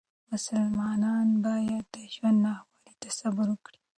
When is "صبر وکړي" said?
3.19-3.79